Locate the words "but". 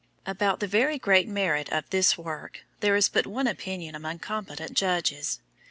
3.07-3.27